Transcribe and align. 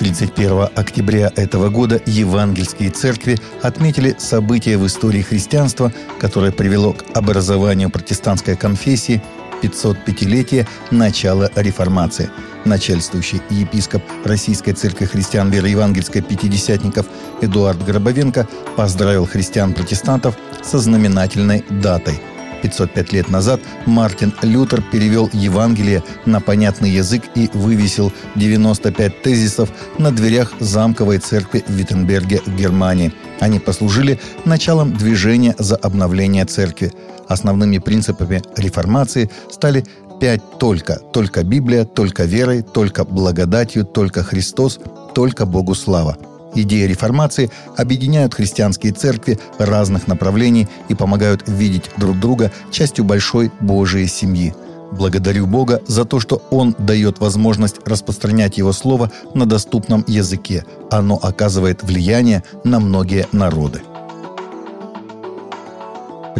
31 0.00 0.68
октября 0.76 1.30
этого 1.36 1.68
года 1.68 2.00
евангельские 2.06 2.88
церкви 2.88 3.36
отметили 3.60 4.16
событие 4.18 4.78
в 4.78 4.86
истории 4.86 5.20
христианства, 5.20 5.92
которое 6.18 6.52
привело 6.52 6.94
к 6.94 7.04
образованию 7.14 7.90
протестантской 7.90 8.56
конфессии 8.56 9.22
505-летие 9.60 10.66
начала 10.90 11.50
реформации. 11.54 12.30
Начальствующий 12.64 13.42
епископ 13.50 14.02
Российской 14.24 14.72
Церкви 14.72 15.04
Христиан 15.04 15.50
Веры 15.50 15.68
Евангельской 15.68 16.22
Пятидесятников 16.22 17.04
Эдуард 17.42 17.84
Гробовенко 17.84 18.48
поздравил 18.78 19.26
христиан-протестантов 19.26 20.34
со 20.62 20.78
знаменательной 20.78 21.62
датой– 21.68 22.18
505 22.62 23.12
лет 23.12 23.28
назад 23.28 23.60
Мартин 23.86 24.34
Лютер 24.42 24.82
перевел 24.82 25.28
Евангелие 25.32 26.02
на 26.26 26.40
понятный 26.40 26.90
язык 26.90 27.22
и 27.34 27.50
вывесил 27.52 28.12
95 28.36 29.22
тезисов 29.22 29.70
на 29.98 30.10
дверях 30.10 30.52
замковой 30.60 31.18
церкви 31.18 31.64
в 31.66 31.72
Виттенберге 31.72 32.40
Германии. 32.46 33.12
Они 33.40 33.58
послужили 33.58 34.20
началом 34.44 34.96
движения 34.96 35.54
за 35.58 35.76
обновление 35.76 36.44
церкви. 36.44 36.92
Основными 37.28 37.78
принципами 37.78 38.42
реформации 38.56 39.30
стали 39.50 39.84
пять 40.20 40.42
«только». 40.58 41.00
Только 41.12 41.42
Библия, 41.42 41.84
только 41.84 42.24
верой, 42.24 42.62
только 42.62 43.04
благодатью, 43.04 43.84
только 43.84 44.22
Христос, 44.22 44.78
только 45.14 45.46
Богу 45.46 45.74
слава– 45.74 46.16
Идеи 46.54 46.86
реформации 46.86 47.50
объединяют 47.76 48.34
христианские 48.34 48.92
церкви 48.92 49.38
разных 49.58 50.08
направлений 50.08 50.68
и 50.88 50.94
помогают 50.94 51.44
видеть 51.46 51.90
друг 51.96 52.18
друга 52.18 52.50
частью 52.70 53.04
большой 53.04 53.52
Божией 53.60 54.08
семьи. 54.08 54.54
Благодарю 54.92 55.46
Бога 55.46 55.80
за 55.86 56.04
то, 56.04 56.18
что 56.18 56.42
Он 56.50 56.74
дает 56.78 57.20
возможность 57.20 57.76
распространять 57.86 58.58
Его 58.58 58.72
Слово 58.72 59.12
на 59.34 59.46
доступном 59.46 60.04
языке. 60.08 60.64
Оно 60.90 61.18
оказывает 61.22 61.84
влияние 61.84 62.42
на 62.64 62.80
многие 62.80 63.26
народы. 63.30 63.82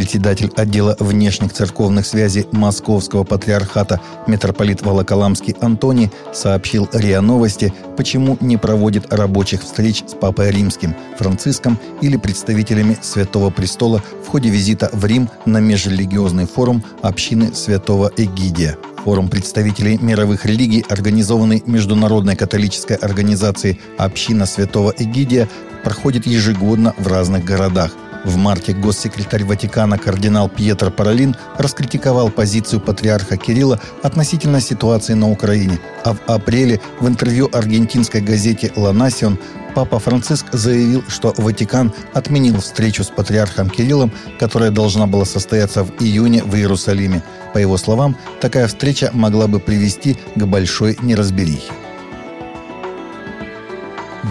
Председатель 0.00 0.50
отдела 0.56 0.96
внешних 0.98 1.52
церковных 1.52 2.06
связей 2.06 2.46
Московского 2.52 3.22
патриархата 3.22 4.00
митрополит 4.26 4.80
Волоколамский 4.80 5.54
Антоний 5.60 6.10
сообщил 6.32 6.88
РИА 6.94 7.20
Новости, 7.20 7.70
почему 7.98 8.38
не 8.40 8.56
проводит 8.56 9.12
рабочих 9.12 9.62
встреч 9.62 10.02
с 10.06 10.14
Папой 10.14 10.52
Римским, 10.52 10.96
Франциском 11.18 11.78
или 12.00 12.16
представителями 12.16 12.96
Святого 13.02 13.50
Престола 13.50 14.02
в 14.24 14.28
ходе 14.28 14.48
визита 14.48 14.88
в 14.94 15.04
Рим 15.04 15.28
на 15.44 15.58
межрелигиозный 15.58 16.46
форум 16.46 16.82
общины 17.02 17.52
Святого 17.52 18.10
Эгидия. 18.16 18.78
Форум 19.04 19.28
представителей 19.28 19.98
мировых 19.98 20.46
религий, 20.46 20.82
организованный 20.88 21.62
Международной 21.66 22.36
католической 22.36 22.96
организацией 22.96 23.78
«Община 23.98 24.46
Святого 24.46 24.94
Эгидия», 24.96 25.46
проходит 25.84 26.26
ежегодно 26.26 26.94
в 26.96 27.06
разных 27.06 27.44
городах– 27.44 27.92
в 28.24 28.36
марте 28.36 28.72
госсекретарь 28.72 29.44
Ватикана 29.44 29.98
кардинал 29.98 30.48
Пьетро 30.48 30.90
Паралин 30.90 31.36
раскритиковал 31.58 32.30
позицию 32.30 32.80
патриарха 32.80 33.36
Кирилла 33.36 33.80
относительно 34.02 34.60
ситуации 34.60 35.14
на 35.14 35.30
Украине, 35.30 35.78
а 36.04 36.14
в 36.14 36.20
апреле 36.26 36.80
в 37.00 37.08
интервью 37.08 37.48
аргентинской 37.52 38.20
газете 38.20 38.72
«Ла 38.76 38.92
Насион» 38.92 39.38
Папа 39.74 40.00
Франциск 40.00 40.46
заявил, 40.52 41.04
что 41.08 41.32
Ватикан 41.36 41.92
отменил 42.12 42.60
встречу 42.60 43.04
с 43.04 43.08
патриархом 43.08 43.70
Кириллом, 43.70 44.12
которая 44.38 44.70
должна 44.70 45.06
была 45.06 45.24
состояться 45.24 45.84
в 45.84 45.92
июне 46.00 46.42
в 46.42 46.56
Иерусалиме. 46.56 47.22
По 47.54 47.58
его 47.58 47.76
словам, 47.76 48.16
такая 48.40 48.66
встреча 48.66 49.10
могла 49.12 49.46
бы 49.46 49.60
привести 49.60 50.18
к 50.34 50.44
большой 50.44 50.98
неразберихе. 51.02 51.72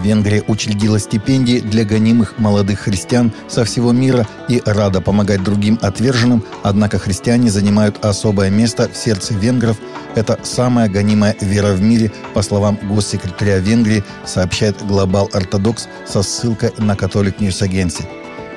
Венгрия 0.03 0.43
учредила 0.47 0.99
стипендии 0.99 1.59
для 1.59 1.85
гонимых 1.85 2.37
молодых 2.37 2.79
христиан 2.79 3.31
со 3.47 3.65
всего 3.65 3.91
мира 3.91 4.27
и 4.47 4.61
рада 4.65 5.01
помогать 5.01 5.43
другим 5.43 5.77
отверженным, 5.81 6.43
однако 6.63 6.99
христиане 6.99 7.49
занимают 7.49 8.03
особое 8.03 8.49
место 8.49 8.89
в 8.89 8.97
сердце 8.97 9.33
венгров. 9.33 9.77
Это 10.15 10.39
самая 10.43 10.89
гонимая 10.89 11.35
вера 11.41 11.73
в 11.73 11.81
мире, 11.81 12.11
по 12.33 12.41
словам 12.41 12.79
госсекретаря 12.83 13.59
Венгрии, 13.59 14.03
сообщает 14.25 14.81
Global 14.81 15.29
Orthodox 15.31 15.87
со 16.07 16.23
ссылкой 16.23 16.71
на 16.77 16.93
Catholic 16.93 17.37
News 17.39 17.61
Agency 17.67 18.05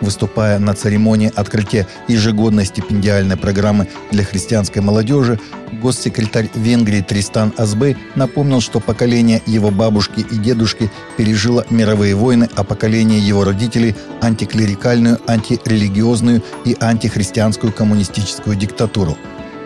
выступая 0.02 0.58
на 0.58 0.74
церемонии 0.74 1.32
открытия 1.34 1.86
ежегодной 2.08 2.66
стипендиальной 2.66 3.36
программы 3.36 3.88
для 4.10 4.24
христианской 4.24 4.82
молодежи, 4.82 5.38
госсекретарь 5.80 6.50
Венгрии 6.54 7.00
Тристан 7.00 7.54
Азбей 7.56 7.96
напомнил, 8.14 8.60
что 8.60 8.80
поколение 8.80 9.40
его 9.46 9.70
бабушки 9.70 10.20
и 10.20 10.36
дедушки 10.36 10.90
пережило 11.16 11.64
мировые 11.70 12.14
войны, 12.14 12.48
а 12.54 12.64
поколение 12.64 13.20
его 13.20 13.44
родителей– 13.44 13.94
антиклерикальную, 14.20 15.18
антирелигиозную 15.26 16.42
и 16.64 16.76
антихристианскую 16.78 17.72
коммунистическую 17.72 18.56
диктатуру. 18.56 19.16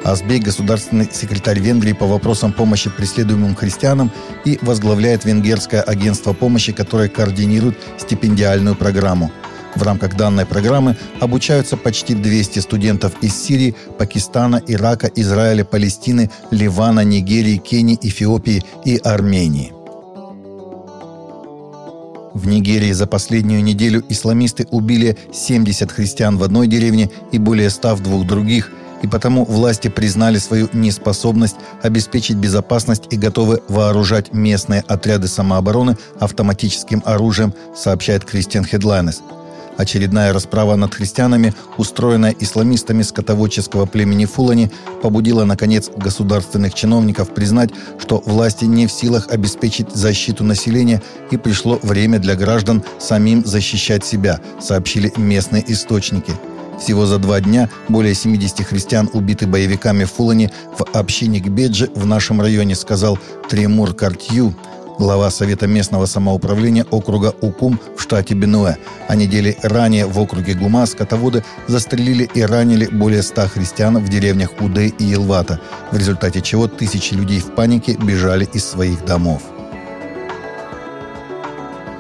Азбей– 0.04 0.38
государственный 0.40 1.08
секретарь 1.10 1.58
Венгрии 1.58 1.92
по 1.92 2.06
вопросам 2.06 2.52
помощи 2.52 2.90
преследуемым 2.90 3.56
христианам 3.56 4.12
и 4.44 4.58
возглавляет 4.62 5.24
Венгерское 5.24 5.82
агентство 5.82 6.32
помощи, 6.32 6.72
которое 6.72 7.08
координирует 7.08 7.76
стипендиальную 7.98 8.76
программу– 8.76 9.32
в 9.76 9.82
рамках 9.82 10.16
данной 10.16 10.46
программы 10.46 10.96
обучаются 11.20 11.76
почти 11.76 12.14
200 12.14 12.60
студентов 12.60 13.12
из 13.20 13.34
Сирии, 13.34 13.74
Пакистана, 13.98 14.60
Ирака, 14.66 15.10
Израиля, 15.14 15.64
Палестины, 15.64 16.30
Ливана, 16.50 17.04
Нигерии, 17.04 17.58
Кении, 17.58 17.98
Эфиопии 18.00 18.64
и 18.84 18.96
Армении. 18.96 19.72
В 22.32 22.46
Нигерии 22.46 22.92
за 22.92 23.06
последнюю 23.06 23.62
неделю 23.62 24.04
исламисты 24.08 24.66
убили 24.70 25.16
70 25.32 25.90
христиан 25.90 26.36
в 26.36 26.42
одной 26.42 26.66
деревне 26.66 27.10
и 27.32 27.38
более 27.38 27.70
100 27.70 27.96
в 27.96 28.02
двух 28.02 28.26
других, 28.26 28.70
и 29.02 29.06
потому 29.06 29.44
власти 29.44 29.88
признали 29.88 30.38
свою 30.38 30.68
неспособность 30.72 31.56
обеспечить 31.82 32.36
безопасность 32.36 33.04
и 33.10 33.16
готовы 33.16 33.62
вооружать 33.68 34.32
местные 34.32 34.84
отряды 34.86 35.28
самообороны 35.28 35.96
автоматическим 36.18 37.02
оружием, 37.06 37.54
сообщает 37.74 38.24
Кристиан 38.24 38.64
Хедлайнес– 38.64 39.22
Очередная 39.76 40.32
расправа 40.32 40.76
над 40.76 40.94
христианами, 40.94 41.54
устроенная 41.76 42.34
исламистами 42.38 43.02
скотоводческого 43.02 43.84
племени 43.86 44.24
Фулани, 44.24 44.70
побудила, 45.02 45.44
наконец, 45.44 45.90
государственных 45.94 46.74
чиновников 46.74 47.34
признать, 47.34 47.70
что 47.98 48.22
власти 48.24 48.64
не 48.64 48.86
в 48.86 48.92
силах 48.92 49.28
обеспечить 49.30 49.92
защиту 49.92 50.44
населения 50.44 51.02
и 51.30 51.36
пришло 51.36 51.78
время 51.82 52.18
для 52.18 52.36
граждан 52.36 52.82
самим 52.98 53.44
защищать 53.44 54.04
себя, 54.04 54.40
сообщили 54.60 55.12
местные 55.16 55.64
источники. 55.70 56.32
Всего 56.80 57.06
за 57.06 57.18
два 57.18 57.40
дня 57.40 57.70
более 57.88 58.14
70 58.14 58.66
христиан 58.66 59.08
убиты 59.12 59.46
боевиками 59.46 60.04
Фулани 60.04 60.50
в 60.78 60.84
общине 60.92 61.40
Гбеджи 61.40 61.90
в 61.94 62.06
нашем 62.06 62.40
районе, 62.40 62.74
сказал 62.74 63.18
Тремур 63.48 63.94
Картью, 63.94 64.54
глава 64.98 65.30
Совета 65.30 65.66
местного 65.66 66.06
самоуправления 66.06 66.86
округа 66.90 67.34
Укум 67.40 67.78
штате 68.06 68.34
Бенуэ. 68.34 68.76
А 69.08 69.16
недели 69.16 69.56
ранее 69.62 70.06
в 70.06 70.18
округе 70.18 70.54
Гума 70.54 70.86
скотоводы 70.86 71.42
застрелили 71.66 72.30
и 72.34 72.42
ранили 72.42 72.86
более 72.86 73.22
ста 73.22 73.48
христиан 73.48 73.98
в 73.98 74.08
деревнях 74.08 74.50
Удей 74.60 74.94
и 74.98 75.04
Елвата, 75.04 75.60
в 75.90 75.96
результате 75.96 76.40
чего 76.40 76.68
тысячи 76.68 77.14
людей 77.14 77.40
в 77.40 77.54
панике 77.54 77.94
бежали 77.94 78.48
из 78.54 78.64
своих 78.64 79.04
домов. 79.04 79.42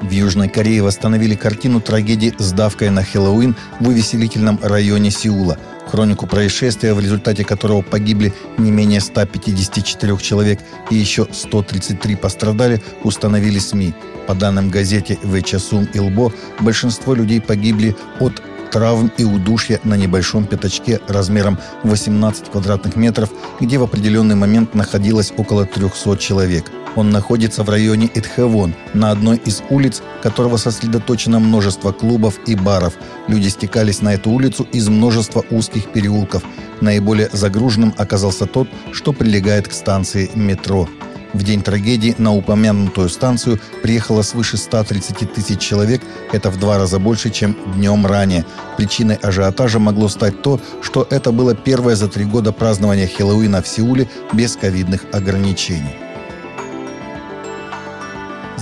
В 0.02 0.10
Южной 0.10 0.48
Корее 0.48 0.82
восстановили 0.82 1.34
картину 1.34 1.80
трагедии 1.80 2.32
с 2.38 2.52
давкой 2.52 2.90
на 2.90 3.02
Хэллоуин 3.02 3.56
в 3.80 3.88
увеселительном 3.88 4.60
районе 4.62 5.10
Сеула– 5.10 5.58
хронику 5.86 6.26
происшествия, 6.26 6.94
в 6.94 7.00
результате 7.00 7.44
которого 7.44 7.82
погибли 7.82 8.32
не 8.58 8.70
менее 8.70 9.00
154 9.00 10.16
человек 10.18 10.60
и 10.90 10.96
еще 10.96 11.26
133 11.32 12.16
пострадали, 12.16 12.82
установили 13.04 13.58
СМИ. 13.58 13.94
По 14.26 14.34
данным 14.34 14.70
газете 14.70 15.18
«Вечасум 15.22 15.88
Илбо», 15.94 16.32
большинство 16.60 17.14
людей 17.14 17.40
погибли 17.40 17.96
от 18.20 18.42
травм 18.72 19.12
и 19.16 19.24
удушья 19.24 19.80
на 19.84 19.96
небольшом 19.96 20.44
пятачке 20.44 21.00
размером 21.06 21.58
18 21.84 22.50
квадратных 22.50 22.96
метров, 22.96 23.30
где 23.60 23.78
в 23.78 23.84
определенный 23.84 24.34
момент 24.34 24.74
находилось 24.74 25.32
около 25.36 25.64
300 25.64 26.16
человек– 26.18 26.64
он 26.96 27.10
находится 27.10 27.62
в 27.62 27.70
районе 27.70 28.10
Итхэвон, 28.12 28.74
на 28.94 29.10
одной 29.12 29.36
из 29.36 29.62
улиц, 29.70 30.02
которого 30.22 30.56
сосредоточено 30.56 31.38
множество 31.38 31.92
клубов 31.92 32.40
и 32.46 32.56
баров. 32.56 32.94
Люди 33.28 33.48
стекались 33.48 34.02
на 34.02 34.14
эту 34.14 34.30
улицу 34.30 34.66
из 34.72 34.88
множества 34.88 35.44
узких 35.50 35.92
переулков. 35.92 36.42
Наиболее 36.80 37.28
загруженным 37.32 37.94
оказался 37.96 38.46
тот, 38.46 38.68
что 38.92 39.12
прилегает 39.12 39.68
к 39.68 39.72
станции 39.72 40.30
метро. 40.34 40.88
В 41.32 41.42
день 41.42 41.62
трагедии 41.62 42.14
на 42.16 42.34
упомянутую 42.34 43.10
станцию 43.10 43.60
приехало 43.82 44.22
свыше 44.22 44.56
130 44.56 45.34
тысяч 45.34 45.58
человек. 45.58 46.00
Это 46.32 46.50
в 46.50 46.58
два 46.58 46.78
раза 46.78 46.98
больше, 46.98 47.30
чем 47.30 47.54
днем 47.74 48.06
ранее. 48.06 48.46
Причиной 48.78 49.16
ажиотажа 49.16 49.78
могло 49.78 50.08
стать 50.08 50.40
то, 50.40 50.60
что 50.80 51.06
это 51.10 51.32
было 51.32 51.54
первое 51.54 51.94
за 51.94 52.08
три 52.08 52.24
года 52.24 52.52
празднование 52.52 53.06
Хэллоуина 53.06 53.60
в 53.60 53.68
Сеуле 53.68 54.08
без 54.32 54.56
ковидных 54.56 55.02
ограничений. 55.12 56.05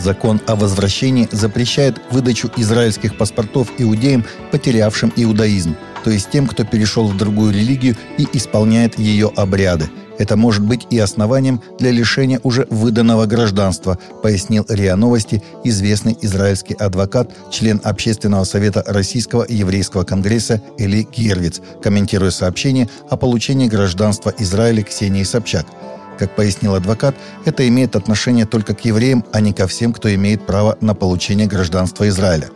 Закон 0.05 0.39
о 0.47 0.55
возвращении 0.55 1.31
запрещает 1.33 1.99
выдачу 2.11 2.51
израильских 2.59 3.17
паспортов 3.17 3.73
иудеям, 3.79 4.23
потерявшим 4.53 5.11
иудаизм, 5.17 5.77
то 6.05 6.11
есть 6.11 6.29
тем, 6.31 6.47
кто 6.47 6.63
перешел 6.63 7.09
в 7.09 7.17
другую 7.17 7.55
религию 7.55 7.97
и 8.19 8.29
исполняет 8.35 8.99
ее 8.99 9.33
обряды. 9.35 9.89
Это 10.19 10.37
может 10.37 10.63
быть 10.63 10.87
и 10.91 10.99
основанием 10.99 11.63
для 11.79 11.91
лишения 11.91 12.39
уже 12.43 12.67
выданного 12.69 13.25
гражданства, 13.25 13.99
пояснил 14.23 14.67
РИА 14.69 14.95
Новости 14.97 15.43
известный 15.65 16.19
израильский 16.21 16.75
адвокат, 16.75 17.31
член 17.51 17.81
Общественного 17.83 18.45
совета 18.45 18.85
Российского 18.87 19.47
еврейского 19.49 20.05
конгресса 20.05 20.61
Эли 20.77 21.09
Гервиц, 21.17 21.63
комментируя 21.83 22.31
сообщение 22.31 22.91
о 23.09 23.17
получении 23.17 23.69
гражданства 23.69 24.35
Израиля 24.39 24.83
Ксении 24.83 25.23
Собчак– 25.23 25.65
как 26.17 26.35
пояснил 26.35 26.75
адвокат, 26.75 27.15
это 27.45 27.67
имеет 27.69 27.97
отношение 27.97 28.47
только 28.47 28.75
к 28.75 28.85
евреям, 28.85 29.25
а 29.33 29.41
не 29.41 29.53
ко 29.53 29.67
всем, 29.67 29.93
кто 29.93 30.13
имеет 30.15 30.47
право 30.47 30.77
на 30.81 30.95
получение 30.95 31.47
гражданства 31.47 32.09
Израиля. 32.09 32.49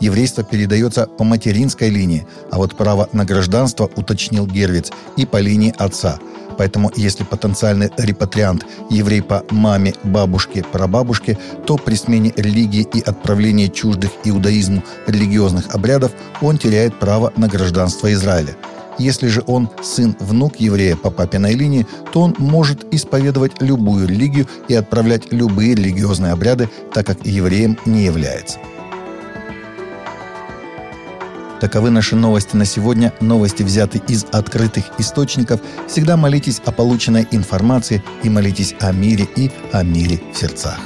Еврейство 0.00 0.42
передается 0.42 1.06
по 1.06 1.24
материнской 1.24 1.90
линии, 1.90 2.26
а 2.50 2.56
вот 2.56 2.76
право 2.76 3.08
на 3.12 3.24
гражданство, 3.24 3.90
уточнил 3.96 4.46
Гервиц, 4.46 4.90
и 5.16 5.26
по 5.26 5.36
линии 5.36 5.74
отца. 5.76 6.18
Поэтому 6.56 6.90
если 6.96 7.24
потенциальный 7.24 7.90
репатриант– 7.96 8.66
еврей 8.90 9.22
по 9.22 9.44
маме, 9.50 9.94
бабушке, 10.04 10.62
прабабушке, 10.62 11.38
то 11.66 11.76
при 11.76 11.94
смене 11.94 12.32
религии 12.36 12.86
и 12.92 13.00
отправлении 13.00 13.68
чуждых 13.68 14.10
иудаизму 14.24 14.82
религиозных 15.06 15.74
обрядов 15.74 16.12
он 16.40 16.58
теряет 16.58 16.98
право 16.98 17.32
на 17.36 17.48
гражданство 17.48 18.12
Израиля– 18.12 18.56
если 19.00 19.28
же 19.28 19.42
он 19.46 19.68
сын-внук 19.82 20.56
еврея 20.56 20.96
по 20.96 21.10
папиной 21.10 21.54
линии, 21.54 21.86
то 22.12 22.20
он 22.20 22.34
может 22.38 22.92
исповедовать 22.94 23.60
любую 23.60 24.06
религию 24.06 24.46
и 24.68 24.74
отправлять 24.74 25.32
любые 25.32 25.74
религиозные 25.74 26.32
обряды, 26.32 26.68
так 26.92 27.06
как 27.06 27.24
евреем 27.24 27.78
не 27.86 28.04
является. 28.04 28.58
Таковы 31.60 31.90
наши 31.90 32.16
новости 32.16 32.56
на 32.56 32.64
сегодня. 32.64 33.12
Новости 33.20 33.62
взяты 33.62 34.00
из 34.08 34.24
открытых 34.32 34.84
источников. 34.98 35.60
Всегда 35.88 36.16
молитесь 36.16 36.60
о 36.64 36.72
полученной 36.72 37.26
информации 37.32 38.02
и 38.22 38.30
молитесь 38.30 38.74
о 38.80 38.92
мире 38.92 39.28
и 39.36 39.50
о 39.72 39.82
мире 39.82 40.20
в 40.32 40.38
сердцах. 40.38 40.78